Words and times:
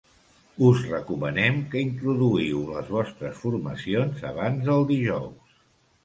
Us 0.67 0.79
recomanem 0.91 1.57
que 1.73 1.83
introduïu 1.87 2.63
les 2.69 2.89
vostres 2.95 3.37
formacions 3.41 4.23
abans 4.31 4.65
del 4.71 4.83
dijous. 4.93 5.53